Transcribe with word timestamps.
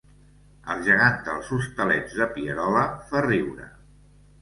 El 0.75 0.81
gegant 0.87 1.19
dels 1.27 1.53
Hostalets 1.59 2.19
de 2.25 2.29
Pierola 2.39 2.85
fa 3.13 3.27
riure 3.31 3.73